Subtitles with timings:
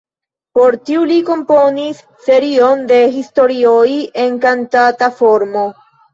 [0.59, 1.99] Por tiu li komponis
[2.29, 3.85] serion de historioj
[4.27, 5.69] en kantata formo.